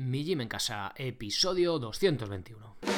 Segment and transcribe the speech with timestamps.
[0.00, 2.89] Mi Gym en Casa, episodio 221.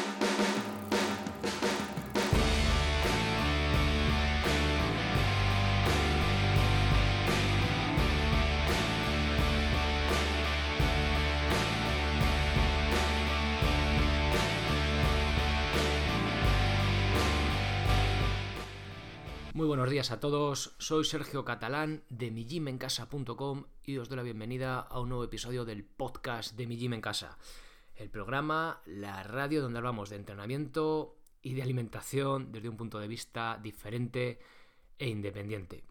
[19.62, 24.80] Muy buenos días a todos, soy Sergio Catalán de mijimencasa.com y os doy la bienvenida
[24.80, 27.38] a un nuevo episodio del podcast de Mi Gym en Casa,
[27.94, 33.06] el programa, la radio donde hablamos de entrenamiento y de alimentación desde un punto de
[33.06, 34.40] vista diferente
[34.98, 35.84] e independiente.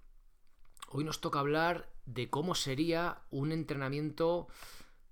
[0.90, 4.50] Hoy nos toca hablar de cómo sería un entrenamiento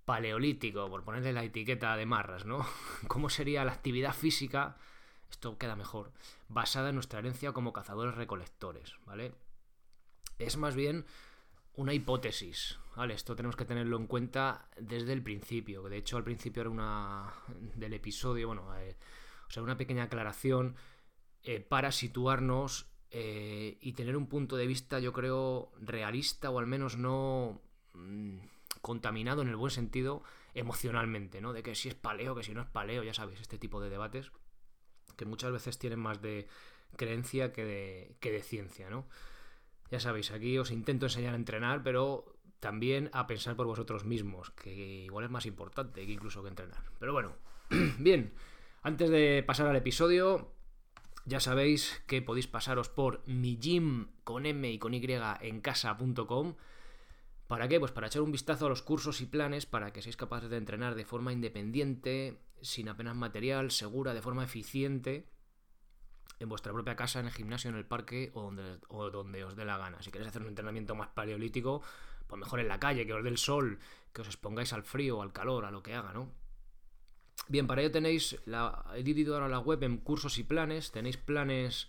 [0.03, 2.67] paleolítico, por ponerle la etiqueta de marras, ¿no?
[3.07, 4.75] ¿Cómo sería la actividad física?
[5.29, 6.11] Esto queda mejor,
[6.47, 9.33] basada en nuestra herencia como cazadores recolectores, ¿vale?
[10.37, 11.05] Es más bien
[11.75, 13.13] una hipótesis, ¿vale?
[13.13, 17.33] Esto tenemos que tenerlo en cuenta desde el principio, de hecho al principio era una
[17.75, 18.97] del episodio, bueno, eh,
[19.47, 20.75] o sea, una pequeña aclaración
[21.43, 26.67] eh, para situarnos eh, y tener un punto de vista, yo creo, realista o al
[26.67, 27.61] menos no
[27.93, 28.39] mm,
[28.81, 31.53] contaminado en el buen sentido emocionalmente, ¿no?
[31.53, 33.89] De que si es paleo, que si no es paleo, ya sabéis, este tipo de
[33.89, 34.31] debates
[35.19, 36.47] que muchas veces tienen más de
[36.95, 37.65] creencia que
[38.21, 39.05] de, ciencia, ¿no?
[39.91, 44.51] Ya sabéis, aquí os intento enseñar a entrenar, pero también a pensar por vosotros mismos,
[44.51, 46.83] que igual es más importante que incluso que entrenar.
[46.99, 47.33] Pero bueno,
[47.99, 48.33] bien,
[48.81, 50.53] antes de pasar al episodio,
[51.25, 55.05] ya sabéis que podéis pasaros por mi gym con M y con Y
[55.41, 56.55] en casa.com.
[57.47, 57.79] ¿Para qué?
[57.79, 60.57] Pues para echar un vistazo a los cursos y planes para que seáis capaces de
[60.57, 65.27] entrenar de forma independiente, sin apenas material, segura, de forma eficiente,
[66.39, 69.55] en vuestra propia casa, en el gimnasio, en el parque o donde, o donde os
[69.55, 70.01] dé la gana.
[70.01, 71.81] Si queréis hacer un entrenamiento más paleolítico,
[72.27, 73.79] pues mejor en la calle, que os dé el sol,
[74.13, 76.31] que os expongáis al frío, al calor, a lo que haga, ¿no?
[77.47, 81.17] Bien, para ello tenéis, la, he dividido ahora la web en cursos y planes, tenéis
[81.17, 81.87] planes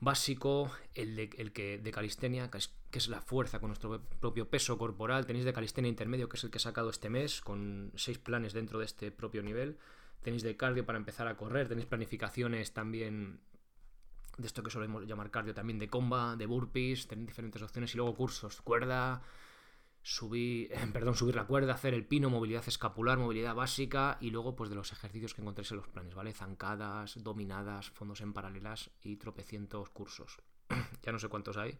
[0.00, 4.78] básico, el de, el que, de calistenia, que es, la fuerza con nuestro propio peso
[4.78, 5.26] corporal.
[5.26, 8.52] Tenéis de calistenia intermedio, que es el que he sacado este mes, con seis planes
[8.52, 9.78] dentro de este propio nivel.
[10.22, 13.40] Tenéis de cardio para empezar a correr, tenéis planificaciones también
[14.36, 17.98] de esto que solemos llamar cardio también de comba, de burpees, tenéis diferentes opciones y
[17.98, 19.22] luego cursos, cuerda,
[20.02, 24.70] subir, perdón, subir la cuerda, hacer el pino, movilidad escapular, movilidad básica y luego pues
[24.70, 26.32] de los ejercicios que encontréis en los planes, ¿vale?
[26.32, 30.40] Zancadas, dominadas, fondos en paralelas y tropecientos cursos.
[31.02, 31.78] ya no sé cuántos hay.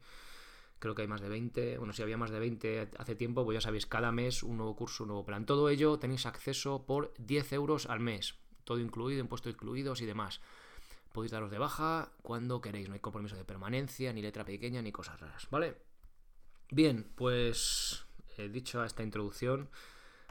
[0.78, 1.76] Creo que hay más de 20.
[1.76, 4.75] Bueno, si había más de 20 hace tiempo, pues ya sabéis, cada mes un nuevo
[4.76, 5.44] curso, un nuevo plan.
[5.44, 8.36] Todo ello tenéis acceso por 10 euros al mes.
[8.64, 10.41] Todo incluido, impuestos incluidos y demás.
[11.12, 12.88] Podéis daros de baja cuando queréis.
[12.88, 15.76] No hay compromiso de permanencia, ni letra pequeña, ni cosas raras, ¿vale?
[16.70, 18.06] Bien, pues
[18.40, 19.68] eh, dicho esta introducción,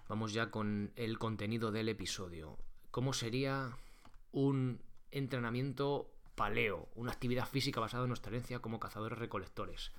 [0.08, 2.58] vamos ya con el contenido del episodio.
[2.92, 3.78] ¿Cómo sería
[4.32, 4.82] un
[5.12, 9.92] entrenamiento paleo, una actividad física basada en nuestra herencia como cazadores recolectores?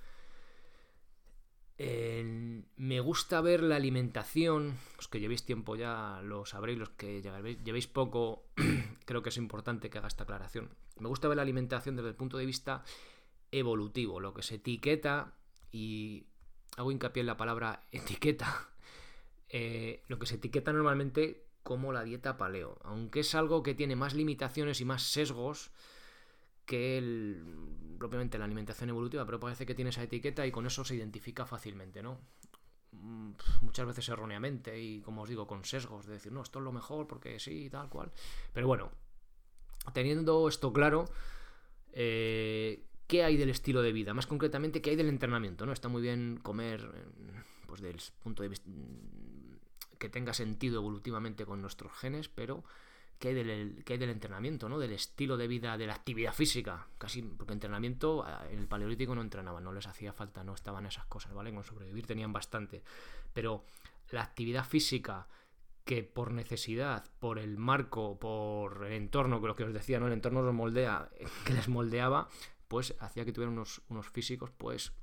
[2.75, 7.87] me gusta ver la alimentación, los que llevéis tiempo ya lo sabréis, los que llevéis
[7.87, 8.43] poco,
[9.05, 10.69] creo que es importante que haga esta aclaración.
[10.99, 12.83] Me gusta ver la alimentación desde el punto de vista
[13.49, 15.33] evolutivo, lo que se etiqueta
[15.71, 16.27] y
[16.77, 18.69] hago hincapié en la palabra etiqueta,
[19.49, 23.95] eh, lo que se etiqueta normalmente como la dieta paleo, aunque es algo que tiene
[23.95, 25.71] más limitaciones y más sesgos
[26.65, 27.43] que el,
[27.99, 31.45] propiamente la alimentación evolutiva, pero parece que tiene esa etiqueta y con eso se identifica
[31.45, 32.19] fácilmente, ¿no?
[32.91, 36.65] Mm, muchas veces erróneamente y como os digo, con sesgos de decir, no, esto es
[36.65, 38.11] lo mejor porque sí, tal cual.
[38.53, 38.91] Pero bueno,
[39.93, 41.05] teniendo esto claro,
[41.93, 42.80] eh,
[43.11, 45.73] qué hay del estilo de vida, más concretamente qué hay del entrenamiento, ¿no?
[45.73, 51.45] Está muy bien comer, eh, pues del punto de vista mm, que tenga sentido evolutivamente
[51.45, 52.63] con nuestros genes, pero
[53.19, 54.79] qué hay del, qué hay del entrenamiento, ¿no?
[54.79, 59.21] Del estilo de vida, de la actividad física, casi, porque entrenamiento en el paleolítico no
[59.21, 61.53] entrenaban, no les hacía falta, no estaban esas cosas, ¿vale?
[61.53, 62.81] Con sobrevivir tenían bastante,
[63.33, 63.65] pero
[64.11, 65.27] la actividad física
[65.83, 70.07] que por necesidad, por el marco, por el entorno, lo que os decía, ¿no?
[70.07, 71.09] El entorno los moldea,
[71.45, 72.29] que les moldeaba,
[72.71, 74.93] pues hacía que tuvieran unos, unos físicos, pues,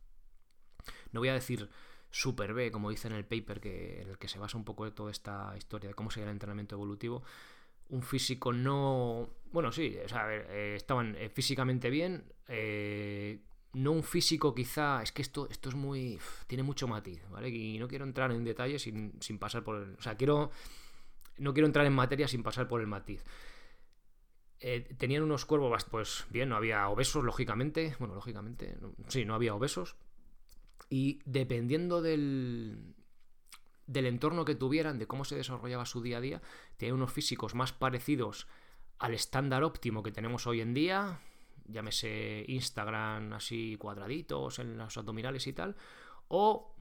[1.12, 1.68] no voy a decir
[2.10, 4.90] super B, como dice en el paper que, en el que se basa un poco
[4.94, 7.22] toda esta historia de cómo sería el entrenamiento evolutivo,
[7.90, 9.28] un físico no...
[9.52, 13.38] Bueno, sí, o sea, eh, estaban eh, físicamente bien, eh,
[13.74, 16.18] no un físico quizá, es que esto, esto es muy...
[16.46, 17.50] tiene mucho matiz, ¿vale?
[17.50, 19.94] Y no quiero entrar en detalle sin, sin pasar por el...
[19.98, 20.50] O sea, quiero...
[21.36, 23.22] No quiero entrar en materia sin pasar por el matiz.
[24.60, 27.94] Eh, tenían unos cuervos, pues bien, no había obesos, lógicamente.
[27.98, 28.76] Bueno, lógicamente,
[29.08, 29.96] sí, no había obesos.
[30.90, 32.94] Y dependiendo del,
[33.86, 36.42] del entorno que tuvieran, de cómo se desarrollaba su día a día,
[36.76, 38.48] tenían unos físicos más parecidos
[38.98, 41.20] al estándar óptimo que tenemos hoy en día,
[41.66, 45.76] llámese Instagram así cuadraditos en los abdominales y tal,
[46.28, 46.74] o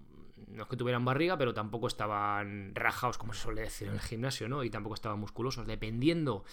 [0.48, 4.00] no es que tuvieran barriga, pero tampoco estaban rajados, como se suele decir en el
[4.00, 4.64] gimnasio, ¿no?
[4.64, 6.44] Y tampoco estaban musculosos, dependiendo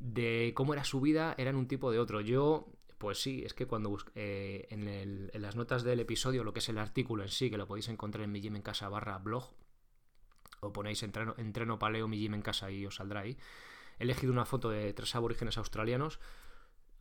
[0.00, 2.20] de cómo era su vida, eran un tipo de otro.
[2.20, 2.68] Yo,
[2.98, 6.78] pues sí, es que cuando eh, en, las notas del episodio, lo que es el
[6.78, 9.52] artículo en sí, que lo podéis encontrar en mi gym en casa barra blog,
[10.60, 13.36] o ponéis entreno, entreno paleo mi gym en casa y os saldrá ahí.
[13.98, 16.20] He elegido una foto de tres aborígenes australianos,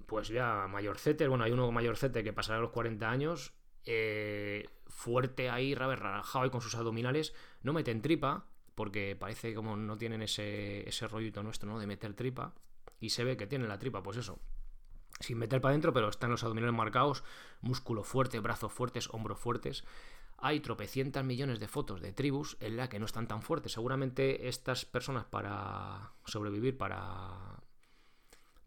[0.05, 3.53] pues ya mayorcete, bueno, hay uno mayorcete que pasará los 40 años,
[3.85, 9.97] eh, fuerte ahí, rajado y con sus abdominales, no meten tripa, porque parece como no
[9.97, 11.79] tienen ese, ese rollito nuestro, ¿no?
[11.79, 12.53] De meter tripa,
[13.03, 14.39] y se ve que tienen la tripa, pues eso,
[15.19, 17.25] sin meter para adentro, pero están los abdominales marcados,
[17.59, 19.83] músculo fuerte, brazos fuertes, hombros fuertes.
[20.37, 23.73] Hay tropecientas millones de fotos de tribus en la que no están tan fuertes.
[23.73, 27.61] Seguramente estas personas para sobrevivir, para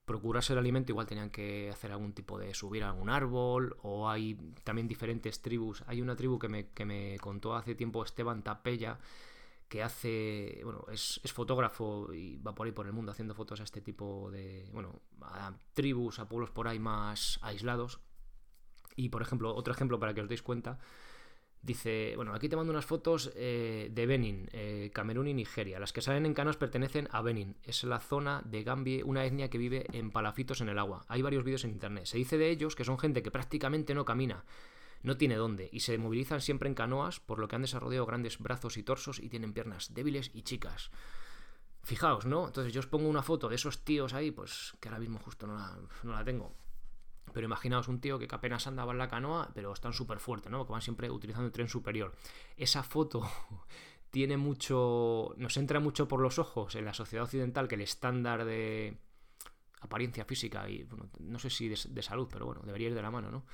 [0.05, 4.11] procurarse el alimento, igual tenían que hacer algún tipo de subir a algún árbol, o
[4.11, 4.35] hay
[4.65, 5.83] también diferentes tribus.
[5.87, 8.99] Hay una tribu que me, que me contó hace tiempo Esteban Tapella,
[9.69, 13.65] que hace, bueno, es, fotógrafo y va por ahí por el mundo haciendo fotos a
[13.65, 18.01] este tipo de, bueno, a tribus, a pueblos por ahí más aislados.
[18.95, 20.79] Y por ejemplo, otro ejemplo para que os deis cuenta,
[21.63, 25.81] dice, bueno, aquí te mando unas fotos eh, de Benin, eh, Camerún y Nigeria.
[25.81, 29.51] Las que salen en canos pertenecen a Benin, es la zona de Gambie, una etnia
[29.51, 31.05] que vive en palafitos en el agua.
[31.09, 32.07] Hay varios vídeos en internet.
[32.07, 34.45] Se dice de ellos que son gente que prácticamente no camina
[35.03, 38.39] no tiene dónde y se movilizan siempre en canoas, por lo que han desarrollado grandes
[38.39, 40.91] brazos y torsos y tienen piernas débiles y chicas.
[41.83, 42.47] Fijaos, ¿no?
[42.47, 45.47] Entonces yo os pongo una foto de esos tíos ahí, pues que ahora mismo justo
[45.47, 45.55] no
[46.03, 46.57] la, tengo.
[47.33, 50.67] Pero imaginaos un tío que apenas andaba en la canoa, pero están súper fuerte, ¿no?
[50.67, 52.13] Que van siempre utilizando el tren superior.
[52.57, 53.23] Esa foto
[54.11, 55.35] tiene mucho.
[55.37, 58.99] nos entra mucho por los ojos en la sociedad occidental que el estándar de
[59.81, 63.03] apariencia física y, bueno, no sé si de, de salud, pero bueno, debería ir de
[63.03, 63.45] la mano, ¿no?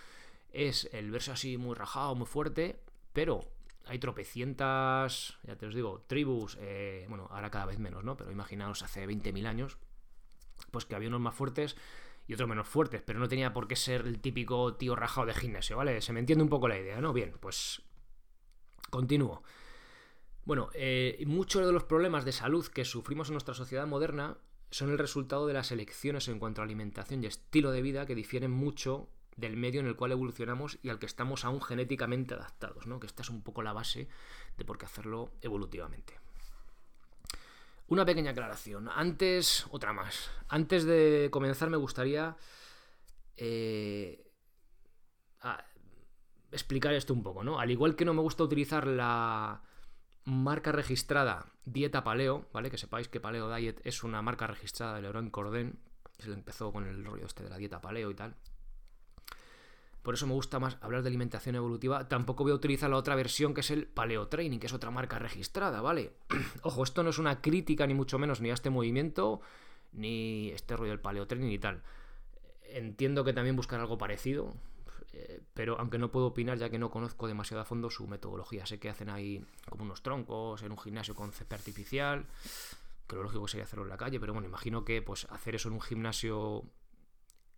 [0.53, 2.81] Es el verso así muy rajado, muy fuerte,
[3.13, 3.41] pero
[3.87, 8.17] hay tropecientas, ya te os digo, tribus, eh, bueno, ahora cada vez menos, ¿no?
[8.17, 9.79] Pero imaginaos hace 20.000 años,
[10.71, 11.77] pues que había unos más fuertes
[12.27, 15.35] y otros menos fuertes, pero no tenía por qué ser el típico tío rajado de
[15.35, 16.01] gimnasio, ¿vale?
[16.01, 17.13] Se me entiende un poco la idea, ¿no?
[17.13, 17.83] Bien, pues
[18.91, 19.43] continúo.
[20.45, 24.39] Bueno, eh, muchos de los problemas de salud que sufrimos en nuestra sociedad moderna
[24.71, 28.15] son el resultado de las elecciones en cuanto a alimentación y estilo de vida que
[28.15, 32.87] difieren mucho del medio en el cual evolucionamos y al que estamos aún genéticamente adaptados,
[32.87, 33.01] ¿no?
[33.01, 34.09] Que esta es un poco la base
[34.57, 36.19] de por qué hacerlo evolutivamente.
[37.89, 38.89] Una pequeña aclaración.
[38.89, 40.31] Antes, otra más.
[40.49, 42.37] Antes de comenzar me gustaría
[43.37, 44.31] eh,
[46.51, 47.59] explicar esto un poco, ¿no?
[47.59, 49.63] Al igual que no me gusta utilizar la
[50.25, 52.71] marca registrada Dieta Paleo, ¿vale?
[52.71, 55.81] Que sepáis que Paleo Diet es una marca registrada de Leroy Corden.
[56.19, 58.37] Se empezó con el rollo este de la dieta paleo y tal
[60.03, 62.09] por eso me gusta más hablar de alimentación evolutiva.
[62.09, 64.91] Tampoco voy a utilizar la otra versión que es el Paleo Training, que es otra
[64.91, 66.13] marca registrada, ¿vale?
[66.63, 69.41] Ojo, esto no es una crítica ni mucho menos ni a este movimiento,
[69.93, 71.83] ni este rollo del Paleo Training y tal.
[72.65, 74.55] Entiendo que también buscan algo parecido,
[75.13, 78.67] eh, pero aunque no puedo opinar ya que no conozco demasiado a fondo su metodología.
[78.67, 82.27] Sé que hacen ahí como unos troncos en un gimnasio con césped artificial,
[83.07, 85.69] que lo lógico sería hacerlo en la calle, pero bueno, imagino que pues hacer eso
[85.69, 86.65] en un gimnasio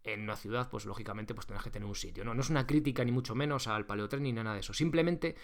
[0.05, 2.25] en una ciudad, pues lógicamente pues tendrás que tener un sitio.
[2.25, 4.75] No, no es una crítica ni mucho menos al paleotren ni nada de eso.
[4.75, 5.35] Simplemente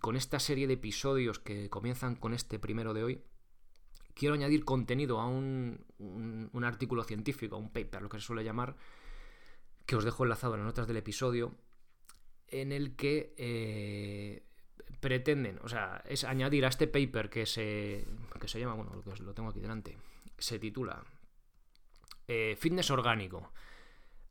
[0.00, 3.22] con esta serie de episodios que comienzan con este primero de hoy,
[4.14, 8.76] quiero añadir contenido a un, un, artículo científico, un paper, lo que se suele llamar,
[9.84, 11.54] que os dejo enlazado en las notas del episodio,
[12.48, 14.44] en el que eh,
[15.00, 18.06] pretenden, o sea, es añadir a este paper que se,
[18.40, 19.98] que se llama, bueno, lo, lo tengo aquí delante,
[20.38, 21.04] se titula
[22.28, 23.52] eh, Fitness Orgánico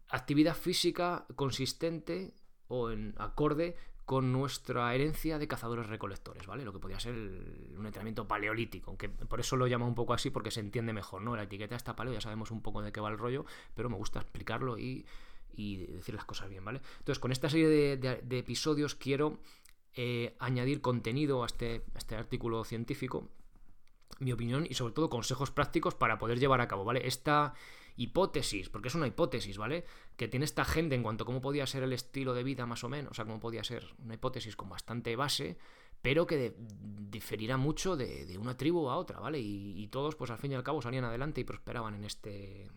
[0.09, 2.33] actividad física consistente
[2.67, 3.75] o en acorde
[4.09, 6.65] con nuestra herencia de cazadores recolectores, ¿vale?
[6.65, 10.31] Lo que podría ser un entrenamiento paleolítico, aunque por eso lo llamo un poco así
[10.31, 11.35] porque se entiende mejor, ¿no?
[11.35, 13.97] La etiqueta está paleo, ya sabemos un poco de qué va el rollo, pero me
[13.97, 15.05] gusta explicarlo y,
[15.55, 16.81] decir las cosas bien, ¿vale?
[16.97, 19.37] Entonces, con esta serie de, episodios quiero
[19.93, 23.29] eh, añadir contenido a este, a este artículo científico,
[24.17, 27.05] mi opinión y sobre todo consejos prácticos para poder llevar a cabo, ¿vale?
[27.05, 27.53] Esta
[27.99, 29.83] hipótesis, porque es una hipótesis, ¿vale?
[30.15, 32.83] Que tiene esta gente en cuanto a cómo podía ser el estilo de vida más
[32.85, 35.57] o menos, o sea, cómo podía ser una hipótesis con bastante base,
[36.01, 39.39] pero que diferirá mucho de, una tribu a otra, ¿vale?
[39.39, 42.71] Y, todos, pues al fin y al cabo, salían adelante y prosperaban en este,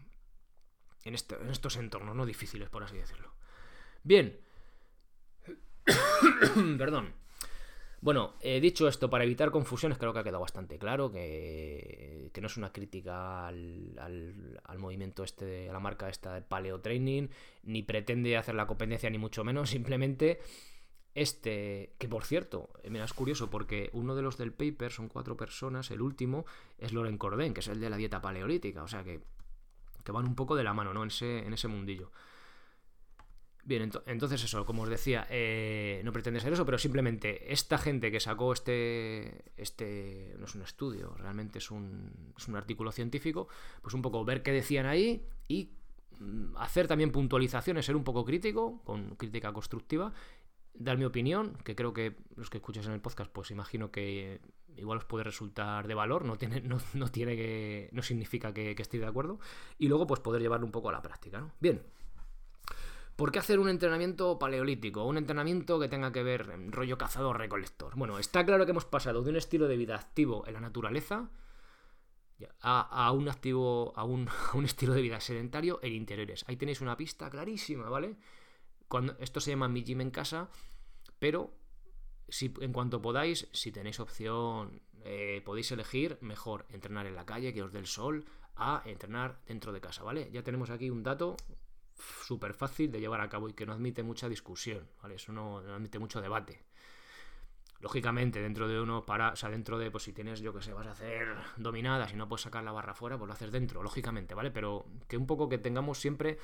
[1.05, 3.33] en, este, en estos entornos no difíciles, por así decirlo.
[4.03, 4.41] Bien.
[6.79, 7.15] Perdón.
[8.03, 12.47] Bueno, eh, dicho esto, para evitar confusiones, creo que ha quedado bastante claro que, no
[12.49, 13.97] es una crítica al,
[14.65, 17.29] al, movimiento este, a la marca esta de Paleo Training,
[17.63, 20.41] ni pretende hacer la competencia, ni mucho menos, simplemente
[21.15, 25.09] este, que por cierto, eh, mira, es curioso porque uno de los del paper son
[25.09, 26.45] cuatro personas, el último
[26.79, 29.21] es Loren Corden, que es el de la dieta paleolítica, o sea que,
[30.03, 31.05] que van un poco de la mano, ¿no?
[31.05, 32.11] En ese, en ese mundillo.
[33.65, 38.11] Bien, entonces eso, como os decía, eh, no pretende ser eso, pero simplemente esta gente
[38.11, 43.47] que sacó este, este, no es un estudio, realmente es un, es un artículo científico,
[43.81, 45.71] pues un poco ver qué decían ahí y
[46.19, 50.13] mm, hacer también puntualizaciones, ser un poco crítico, con crítica constructiva,
[50.75, 54.41] dar mi opinión, que creo que los que escuchas en el podcast, pues imagino que
[54.77, 56.63] igual os puede resultar de valor, no tiene,
[56.95, 59.39] no, tiene que, no significa que, que estéis de acuerdo,
[59.79, 61.53] y luego pues poder llevarlo un poco a la práctica, ¿no?
[61.61, 61.81] Bien.
[63.23, 65.05] ¿Por qué hacer un entrenamiento paleolítico?
[65.05, 67.95] Un entrenamiento que tenga que ver rollo cazador-recolector.
[67.95, 71.31] Bueno, está claro que hemos pasado de un estilo de vida activo en la naturaleza
[72.63, 74.29] a, un activo, a un,
[74.65, 76.45] estilo de vida sedentario en interiores.
[76.49, 78.17] Ahí tenéis una pista clarísima, ¿vale?
[78.89, 80.51] Cuando, esto se llama mi gym en casa,
[81.21, 81.55] pero
[82.29, 87.55] si, en cuanto podáis, si tenéis opción, eh, podéis elegir mejor entrenar en la calle,
[87.55, 88.25] que os dé el sol,
[88.57, 90.29] a entrenar dentro de casa, ¿vale?
[90.33, 91.37] Ya tenemos aquí un dato
[92.25, 95.17] súper fácil de llevar a cabo y que no admite mucha discusión, ¿vale?
[95.17, 96.65] Eso no, admite mucho debate.
[97.81, 100.73] Lógicamente, dentro de uno para, o sea, dentro de, pues si tienes, yo que sé,
[100.73, 103.83] vas a hacer dominadas y no puedes sacar la barra fuera, pues lo haces dentro,
[103.83, 104.51] lógicamente, ¿vale?
[104.51, 106.39] Pero que un poco que tengamos siempre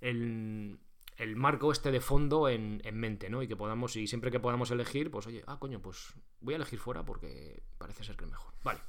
[0.00, 0.80] el,
[1.16, 3.42] el marco este de fondo en, en, mente, ¿no?
[3.42, 6.56] Y que podamos, y siempre que podamos elegir, pues oye, ah, coño, pues voy a
[6.56, 8.52] elegir fuera porque parece ser que es mejor.
[8.64, 8.80] Vale.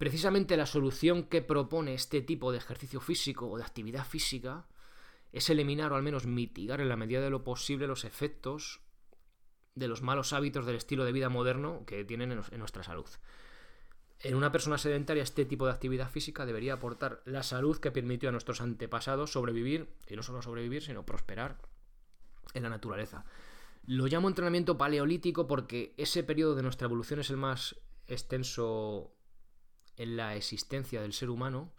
[0.00, 4.66] Precisamente la solución que propone este tipo de ejercicio físico o de actividad física
[5.30, 8.80] es eliminar o al menos mitigar en la medida de lo posible los efectos
[9.74, 13.04] de los malos hábitos del estilo de vida moderno que tienen en nuestra salud.
[14.20, 18.30] En una persona sedentaria este tipo de actividad física debería aportar la salud que permitió
[18.30, 21.58] a nuestros antepasados sobrevivir, y no solo sobrevivir, sino prosperar
[22.54, 23.26] en la naturaleza.
[23.84, 27.76] Lo llamo entrenamiento paleolítico porque ese periodo de nuestra evolución es el más
[28.06, 29.14] extenso
[30.00, 31.70] en la existencia del ser humano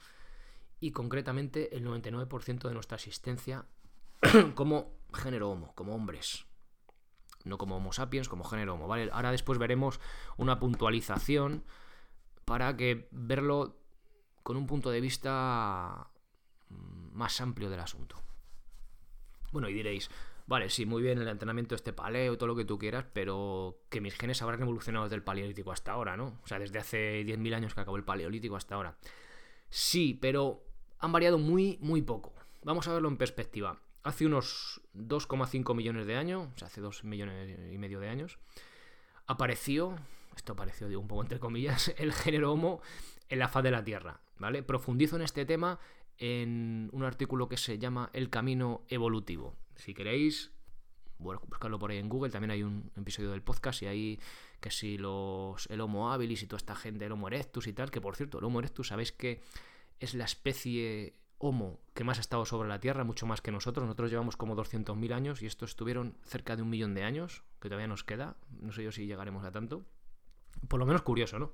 [0.80, 3.66] y concretamente el 99% de nuestra existencia
[4.56, 6.46] como género homo, como hombres.
[7.44, 9.10] No como homo sapiens, como género homo, ¿vale?
[9.12, 10.00] Ahora después veremos
[10.38, 11.63] una puntualización
[12.46, 13.78] para que verlo
[14.44, 16.12] con un punto de vista
[16.70, 18.22] más amplio del asunto.
[19.51, 20.10] Bueno, y diréis,
[20.51, 24.01] vale, sí, muy bien el entrenamiento este paleo, todo lo que tú quieras, pero que
[24.01, 26.39] mis genes habrán evolucionado desde el paleolítico hasta ahora, ¿no?
[26.43, 28.98] O sea, desde hace 10.000 años que acabó el paleolítico hasta ahora.
[29.70, 30.63] Sí, pero
[31.00, 32.34] han variado muy, muy poco.
[32.63, 33.79] Vamos a verlo en perspectiva.
[34.03, 38.38] Hace unos 2,5 millones de años, o sea, hace 2 millones y medio de años,
[39.27, 39.96] apareció,
[40.36, 42.81] esto apareció, digo un poco entre comillas, el género Homo
[43.29, 44.63] en la faz de la Tierra, ¿vale?
[44.63, 45.79] Profundizo en este tema
[46.17, 49.55] en un artículo que se llama El camino evolutivo.
[49.75, 50.51] Si queréis,
[51.18, 54.20] bueno, buscarlo por ahí en Google, también hay un episodio del podcast y ahí
[54.60, 57.92] que si los el Homo habilis y toda esta gente, el Homo erectus y tal,
[57.92, 59.42] que por cierto, el Homo erectus, sabéis que
[60.00, 63.86] es la especie Homo que más ha estado sobre la Tierra, mucho más que nosotros.
[63.86, 67.68] Nosotros llevamos como 200.000 años y estos estuvieron cerca de un millón de años, que
[67.68, 68.38] todavía nos queda.
[68.60, 69.84] No sé yo si llegaremos a tanto.
[70.68, 71.51] Por lo menos curioso, ¿no?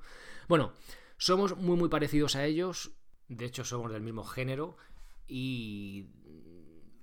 [0.49, 0.73] Bueno,
[1.17, 2.91] somos muy muy parecidos a ellos,
[3.29, 4.77] de hecho somos del mismo género
[5.27, 6.07] y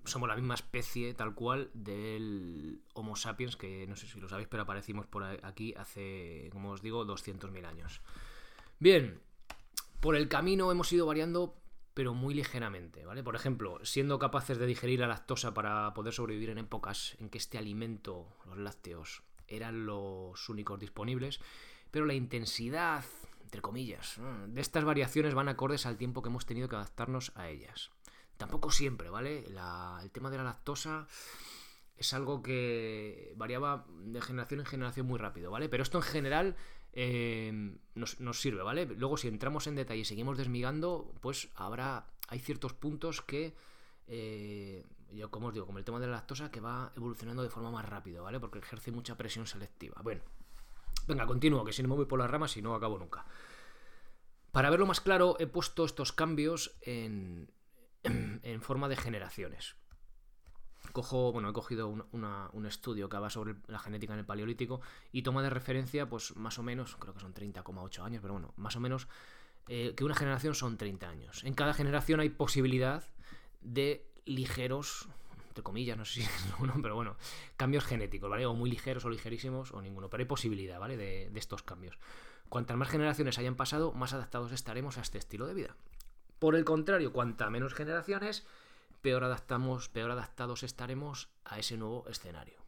[0.04, 4.48] somos la misma especie tal cual del Homo sapiens, que no sé si lo sabéis,
[4.48, 8.00] pero aparecimos por aquí hace, como os digo, 200.000 años.
[8.78, 9.20] Bien,
[10.00, 11.56] por el camino hemos ido variando,
[11.94, 13.22] pero muy ligeramente, ¿vale?
[13.22, 17.38] Por ejemplo, siendo capaces de digerir la lactosa para poder sobrevivir en épocas en que
[17.38, 21.40] este alimento, los lácteos, eran los únicos disponibles,
[21.90, 23.04] pero la intensidad,
[23.42, 27.48] entre comillas, de estas variaciones van acordes al tiempo que hemos tenido que adaptarnos a
[27.48, 27.90] ellas.
[28.36, 29.44] Tampoco siempre, ¿vale?
[29.46, 31.06] el tema de la lactosa
[31.96, 35.68] es algo que variaba de generación en generación muy rápido, ¿vale?
[35.68, 36.56] Pero esto en general
[36.92, 38.86] eh, nos, sirve, ¿vale?
[38.86, 43.54] Luego si entramos en detalle y seguimos desmigando, pues habrá, hay ciertos puntos que,
[44.08, 47.50] eh, yo como os digo, como el tema de la lactosa, que va evolucionando de
[47.50, 48.40] forma más rápida, ¿vale?
[48.40, 50.00] Porque ejerce mucha presión selectiva.
[50.02, 50.22] Bueno,
[51.06, 53.24] venga, continúo, que si no me voy por las ramas y no acabo nunca.
[54.50, 57.50] Para verlo más claro, he puesto estos cambios en,
[58.42, 59.76] en forma de generaciones.
[60.92, 64.80] Cojo, bueno, he cogido un, estudio que habla sobre la genética en el paleolítico
[65.12, 68.52] y toma de referencia, pues más o menos, creo que son 30,8 años, pero bueno,
[68.56, 69.08] más o menos,
[69.68, 71.42] eh, que una generación son 30 años.
[71.44, 73.02] En cada generación hay posibilidad
[73.62, 75.08] de ligeros,
[75.48, 77.16] entre comillas, no sé si es uno, pero bueno,
[77.56, 78.46] cambios genéticos, ¿vale?
[78.46, 80.96] O muy ligeros o ligerísimos o ninguno, pero hay posibilidad, ¿vale?
[80.96, 81.98] De estos cambios.
[82.48, 85.76] Cuantas más generaciones hayan pasado, más adaptados estaremos a este estilo de vida.
[86.38, 88.46] Por el contrario, cuanta menos generaciones,
[89.00, 92.64] peor, adaptamos, peor adaptados estaremos a ese nuevo escenario.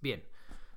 [0.00, 0.24] Bien,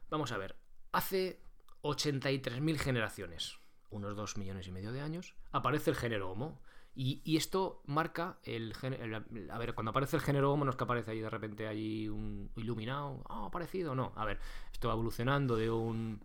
[0.09, 0.55] vamos a ver.
[0.91, 1.39] Hace
[1.83, 6.59] 83.000 generaciones, unos 2 millones y medio de años, aparece el género Homo.
[6.95, 9.23] Y, esto marca el, género...
[9.51, 12.09] A ver, cuando aparece el género Homo, no es que aparece ahí de repente ahí
[12.09, 13.23] un iluminado.
[13.29, 13.95] Ah, aparecido.
[13.95, 14.39] No, a ver,
[14.73, 16.19] esto va evolucionando de un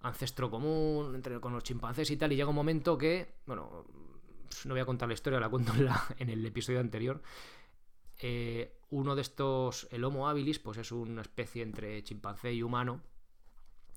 [0.00, 2.32] ancestro común entre, con los chimpancés y tal.
[2.32, 3.84] Y llega un momento que, bueno,
[4.64, 5.72] no voy a contar la historia, la cuento
[6.18, 7.22] en, el episodio anterior.
[8.18, 13.02] Eh, uno de estos, el Homo habilis, pues es una especie entre chimpancé y humano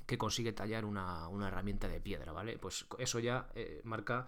[0.06, 2.58] que consigue tallar una, herramienta de piedra, ¿vale?
[2.58, 4.26] Pues eso ya eh, marca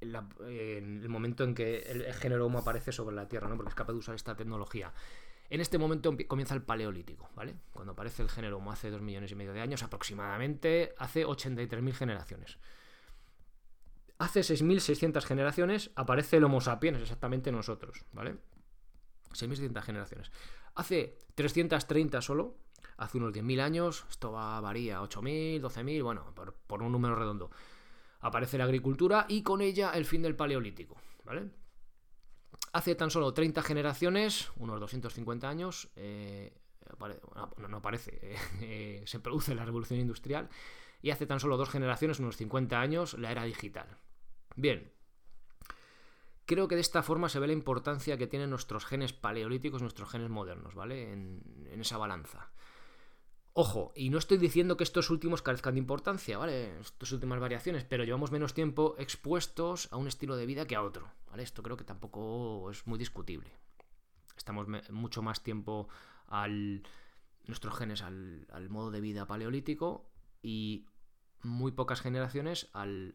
[0.00, 3.56] el momento en que el, género Homo aparece sobre la Tierra, ¿no?
[3.56, 4.92] Porque es capaz de usar esta tecnología.
[5.48, 7.54] En este momento comienza el Paleolítico, ¿vale?
[7.72, 11.92] Cuando aparece el género Homo hace dos millones y medio de años aproximadamente, hace 83.000
[11.92, 12.58] generaciones.
[14.22, 18.36] Hace 6.600 generaciones aparece el Homo sapiens, exactamente nosotros, ¿vale?
[19.32, 20.30] 6.600 generaciones.
[20.76, 22.54] Hace 330 solo
[22.98, 26.32] hace unos 10.000 años, esto va, varía, 8.000, 12.000, bueno,
[26.68, 27.50] por, un número redondo.
[28.20, 31.50] Aparece la agricultura y con ella el fin del paleolítico, ¿vale?
[32.72, 36.54] Hace tan solo 30 generaciones, unos 250 años, eh,
[37.68, 40.48] no, aparece, eh, se produce la revolución industrial
[41.02, 43.98] y hace tan solo dos generaciones, unos 50 años, la era digital.
[44.56, 44.92] Bien,
[46.44, 50.10] creo que de esta forma se ve la importancia que tienen nuestros genes paleolíticos, nuestros
[50.10, 51.12] genes modernos, ¿vale?
[51.12, 52.52] en esa balanza.
[53.54, 56.80] Ojo, y no estoy diciendo que estos últimos carezcan de importancia, ¿vale?
[56.80, 60.82] Estas últimas variaciones, pero llevamos menos tiempo expuestos a un estilo de vida que a
[60.82, 61.42] otro, ¿vale?
[61.42, 63.50] Esto creo que tampoco es muy discutible.
[64.38, 65.88] Estamos mucho más tiempo
[66.28, 66.82] al.
[67.44, 70.08] nuestros genes al, al modo de vida paleolítico
[70.42, 70.86] y
[71.42, 73.14] muy pocas generaciones al,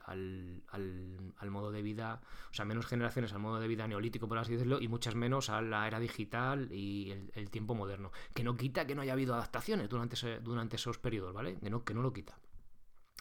[1.49, 4.81] modo de vida, o sea, menos generaciones al modo de vida neolítico, por así decirlo,
[4.81, 8.11] y muchas menos a la era digital y el, tiempo moderno.
[8.33, 11.57] Que no quita que no haya habido adaptaciones durante, durante esos periodos, ¿vale?
[11.59, 12.37] Que no, que no lo quita.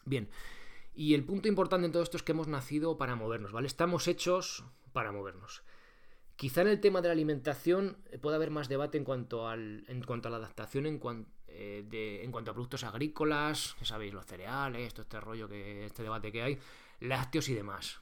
[0.04, 0.28] Bien,
[0.94, 3.66] y el punto importante en todo esto es que hemos nacido para movernos, ¿vale?
[3.66, 5.62] Estamos hechos para movernos.
[6.37, 10.02] Quizá en el tema de la alimentación pueda haber más debate en cuanto, al, en
[10.02, 14.27] cuanto a la adaptación, en, cuanto eh, en cuanto a productos agrícolas, ya sabéis, los
[14.27, 16.59] cereales, todo este rollo, que este debate que hay,
[17.01, 18.01] lácteos y demás.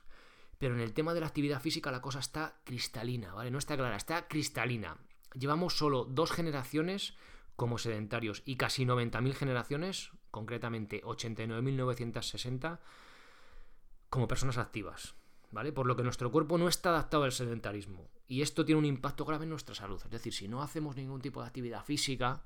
[0.58, 3.50] Pero en el tema de la actividad física la cosa está cristalina, ¿vale?
[3.50, 4.96] No está clara, está cristalina.
[5.34, 7.14] Llevamos solo dos generaciones
[7.56, 12.78] como sedentarios y casi 90.000 generaciones, concretamente 89.960,
[14.10, 15.14] como personas activas.
[15.50, 15.72] ¿Vale?
[15.72, 18.08] Por lo que nuestro cuerpo no está adaptado al sedentarismo.
[18.26, 20.00] Y esto tiene un impacto grave en nuestra salud.
[20.04, 22.42] Es decir, si no hacemos ningún tipo de actividad física,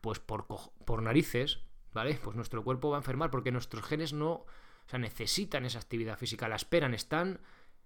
[0.00, 1.60] pues por, por narices,
[1.92, 2.18] ¿vale?
[2.22, 4.46] Pues nuestro cuerpo va a enfermar porque nuestros genes no, o
[4.86, 7.40] sea, necesitan esa actividad física, la esperan, están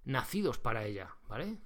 [0.05, 1.59] nacidos para ella, ¿vale?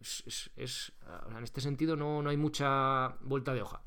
[0.00, 0.92] Es,
[1.36, 3.82] en este sentido no, no hay mucha vuelta de hoja.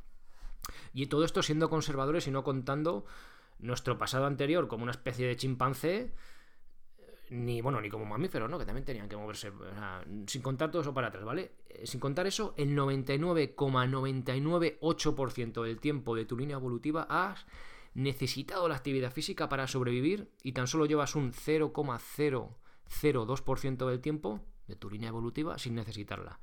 [0.94, 3.06] Y todo esto siendo conservadores y no contando
[3.60, 6.14] nuestro pasado anterior como una especie de chimpancé
[7.30, 8.58] ni bueno, ni como mamíferos, ¿no?
[8.60, 9.52] Que también tenían que moverse,
[10.28, 11.52] sin contar todo eso para atrás, ¿vale?
[11.70, 17.48] Eh, sin contar eso, el 99,998% del tiempo de tu línea evolutiva has
[17.94, 24.76] necesitado la actividad física para sobrevivir y tan solo llevas un 0,002% del tiempo de
[24.76, 26.40] tu línea evolutiva sin necesitarla.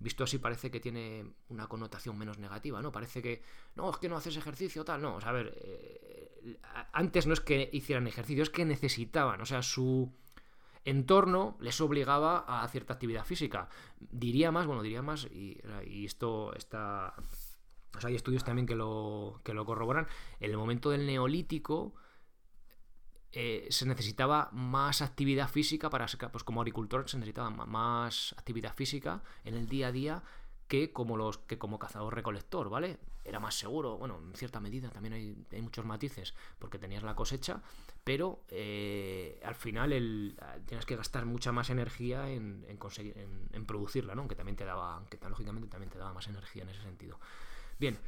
[0.00, 2.92] Visto así parece que tiene una connotación menos negativa, ¿no?
[2.92, 3.42] Parece que,
[3.74, 6.56] no, es que no haces ejercicio, tal, no, o sea, a ver, eh,
[6.92, 10.12] antes no es que hicieran ejercicio, es que necesitaban, o sea, su
[10.84, 13.68] entorno les obligaba a cierta actividad física.
[13.98, 15.60] Diría más, bueno, diría más, y,
[16.04, 17.14] esto está...
[17.96, 20.06] O sea, hay estudios también que lo, que lo corroboran.
[20.40, 21.94] En el momento del neolítico,
[23.32, 29.22] eh, se necesitaba más actividad física para pues como agricultor se necesitaba más actividad física
[29.44, 30.22] en el día a día
[30.66, 32.98] que como los que como cazador recolector, ¿vale?
[33.24, 37.60] Era más seguro, bueno, en cierta medida también hay, muchos matices, porque tenías la cosecha,
[38.02, 43.14] pero eh, al final el, tienes que gastar mucha más energía en, conseguir,
[43.52, 44.22] en, producirla, ¿no?
[44.22, 47.18] Aunque también te daba, aunque lógicamente también te daba más energía en ese sentido.
[47.78, 47.98] Bien,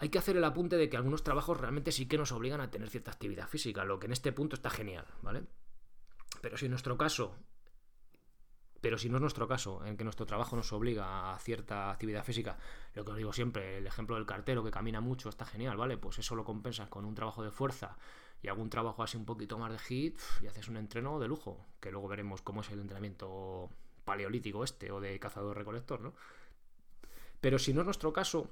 [0.00, 2.70] hay que hacer el apunte de que algunos trabajos realmente sí que nos obligan a
[2.70, 5.44] tener cierta actividad física, lo que en este punto está genial, ¿vale?
[6.40, 7.36] Pero si en nuestro caso,
[8.80, 12.24] pero si no es nuestro caso, en que nuestro trabajo nos obliga a cierta actividad
[12.24, 12.56] física,
[12.94, 15.98] lo que os digo siempre, el ejemplo del cartero que camina mucho está genial, ¿vale?
[15.98, 17.98] Pues eso lo compensas con un trabajo de fuerza
[18.42, 21.66] y algún trabajo así un poquito más de hit y haces un entreno de lujo,
[21.78, 23.68] que luego veremos cómo es el entrenamiento
[24.06, 26.14] paleolítico este o de cazador-recolector, ¿no?
[27.42, 28.50] Pero si no es nuestro caso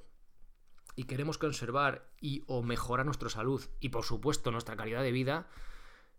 [0.99, 5.47] y queremos conservar y o mejorar nuestra salud y por supuesto nuestra calidad de vida,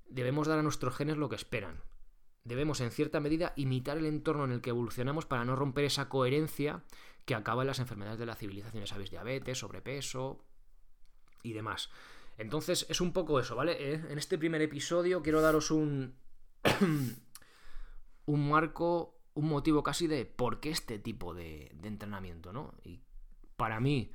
[0.07, 1.83] debemos dar a nuestros genes lo que esperan.
[2.45, 6.07] Debemos en cierta medida imitar el entorno en el que evolucionamos para no romper esa
[6.07, 6.85] coherencia
[7.25, 10.45] que acaba en las enfermedades de la civilización, sabéis, diabetes, sobrepeso
[11.43, 11.89] y demás.
[12.37, 13.73] Entonces es un poco eso, ¿vale?
[13.73, 16.15] Eh, en este primer episodio quiero daros un,
[18.27, 22.75] un marco, un motivo casi de por qué este tipo de, entrenamiento, ¿no?
[22.85, 23.01] Y
[23.57, 24.13] para mí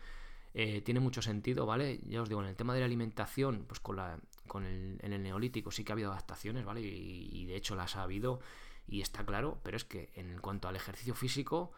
[0.56, 2.00] eh, tiene mucho sentido, ¿vale?
[2.06, 5.12] Ya os digo, en el tema de la alimentación, pues con, la, con el, en
[5.12, 6.80] el neolítico sí que ha habido adaptaciones, ¿vale?
[6.80, 8.38] Y, de hecho las ha habido
[8.86, 11.72] y está claro, pero es que en cuanto al ejercicio físico,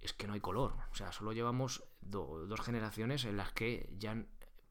[0.00, 0.74] es que no hay color.
[0.92, 4.24] O sea, solo llevamos dos generaciones en las que ya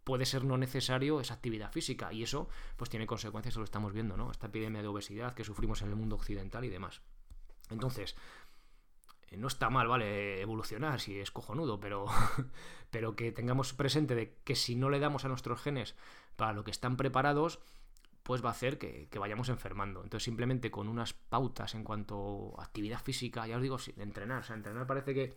[0.06, 4.16] puede ser no necesario esa actividad física y eso pues tiene consecuencias, lo estamos viendo,
[4.16, 4.32] ¿no?
[4.32, 7.02] Esta epidemia de obesidad que sufrimos en el mundo occidental y demás.
[7.70, 8.16] Entonces,
[9.38, 10.42] no está mal, ¿vale?
[10.42, 12.06] Evolucionar, si es cojonudo, pero,
[12.92, 15.96] pero que tengamos presente de que si no le damos a nuestros genes
[16.36, 17.60] para lo que están preparados,
[18.24, 20.04] pues va a hacer que, vayamos enfermando.
[20.04, 24.44] Entonces, simplemente con unas pautas en cuanto a actividad física, ya os digo, entrenar, o
[24.44, 25.34] sea, entrenar parece que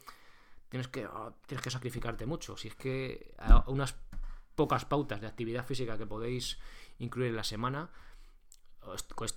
[0.69, 2.57] tienes que, ah, tienes que sacrificarte mucho.
[2.57, 3.35] Si es que
[3.67, 3.97] unas
[4.55, 6.59] pocas pautas de actividad física que podéis
[6.99, 7.91] incluir en la semana,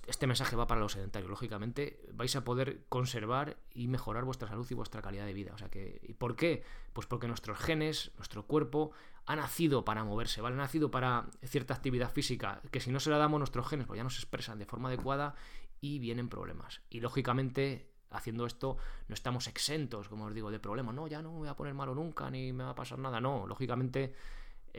[0.06, 1.30] este mensaje va para los sedentarios.
[1.30, 5.52] Lógicamente, vais a poder conservar y mejorar vuestra salud y vuestra calidad de vida.
[5.54, 6.62] O sea que, ¿y por qué?
[6.92, 8.92] Pues porque nuestros genes, nuestro cuerpo,
[9.26, 10.54] ha nacido para moverse, ¿vale?
[10.54, 13.98] Ha nacido para cierta actividad física, que si no se la damos nuestros genes, pues
[13.98, 15.34] ya no se expresan de forma adecuada
[15.80, 16.80] y vienen problemas.
[16.90, 20.94] Y lógicamente, haciendo esto, no estamos exentos, como os digo, de problemas.
[20.94, 23.20] No, ya no me voy a poner malo nunca, ni me va a pasar nada.
[23.20, 24.14] No, lógicamente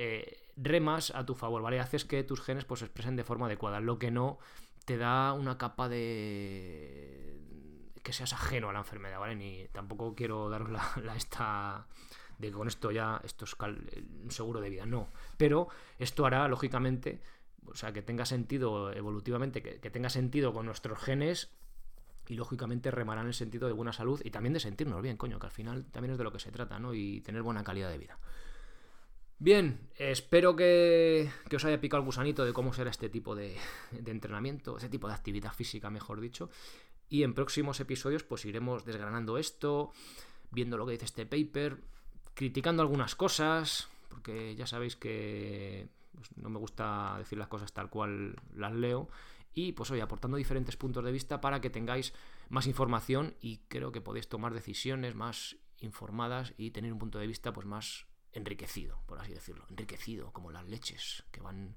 [0.01, 1.81] eh, remas a tu favor, ¿vale?
[1.81, 4.39] Haces que tus genes pues, se expresen de forma adecuada, lo que no
[4.85, 7.37] te da una capa de
[8.01, 9.35] que seas ajeno a la enfermedad, ¿vale?
[9.35, 11.85] Ni tampoco quiero daros la, esta
[12.37, 15.09] de que con esto ya esto es un seguro de vida, no.
[15.35, 17.19] Pero esto hará, lógicamente,
[17.65, 21.49] o sea, que tenga sentido evolutivamente, que, que tenga sentido con nuestros genes
[22.29, 25.47] y lógicamente remarán el sentido de buena salud y también de sentirnos bien, coño, que
[25.47, 26.93] al final también es de lo que se trata, ¿no?
[26.93, 28.17] Y tener buena calidad de vida.
[29.41, 33.55] Bien, espero que, os haya picado el gusanito de cómo será este tipo de,
[34.05, 36.49] entrenamiento, este tipo de actividad física, mejor dicho.
[37.07, 39.93] Y en próximos episodios, pues iremos desgranando esto,
[40.51, 41.77] viendo lo que dice este paper,
[42.33, 47.89] criticando algunas cosas, porque ya sabéis que pues, no me gusta decir las cosas tal
[47.89, 49.07] cual las leo.
[49.53, 52.13] Y pues hoy aportando diferentes puntos de vista para que tengáis
[52.49, 57.27] más información y creo que podéis tomar decisiones más informadas y tener un punto de
[57.27, 61.75] vista pues más enriquecido, por así decirlo, enriquecido, como las leches que van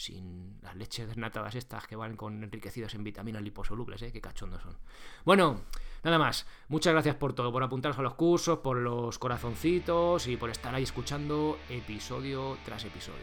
[0.00, 4.10] sin las leches desnatadas estas que van con enriquecidas en vitaminas liposolubles, ¿eh?
[4.10, 4.78] Qué cachondos son.
[5.24, 5.60] Bueno,
[6.02, 6.46] nada más.
[6.68, 10.74] Muchas gracias por todo, por apuntaros a los cursos, por los corazoncitos y por estar
[10.74, 13.18] ahí escuchando episodio tras episodio.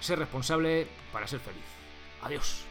[0.00, 1.64] Ser responsable para ser feliz.
[2.22, 2.66] Adiós.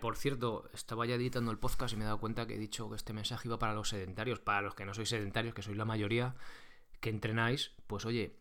[0.00, 2.88] Por cierto, estaba ya editando el podcast y me he dado cuenta que he dicho
[2.88, 5.76] que este mensaje iba para los sedentarios, para los que no sois sedentarios, que sois
[5.76, 6.34] la mayoría,
[7.00, 8.38] que entrenáis, pues oye,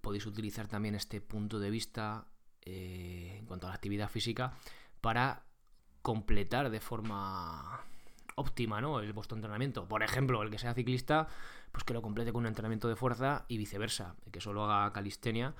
[0.00, 2.26] podéis utilizar también este punto de vista
[2.62, 4.52] eh, en cuanto a la actividad física
[5.00, 5.44] para
[6.02, 7.84] completar de forma
[8.34, 9.00] óptima ¿no?
[9.00, 9.86] el vuestro entrenamiento.
[9.86, 11.28] Por ejemplo, el que sea ciclista,
[11.72, 14.16] pues que lo complete con un entrenamiento de fuerza y viceversa.
[14.26, 15.54] El que solo haga calistenia,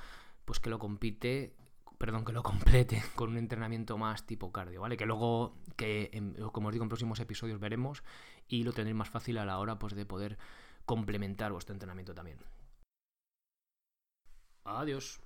[0.44, 1.54] pues que lo compite
[2.00, 4.96] perdón, que lo complete con un entrenamiento más tipo cardio, ¿vale?
[4.96, 6.10] Que luego, que
[6.50, 8.02] como os digo en próximos episodios veremos
[8.48, 10.38] y lo tendréis más fácil a la hora pues, de poder
[10.86, 12.38] complementar vuestro entrenamiento también.
[14.64, 15.20] Adiós.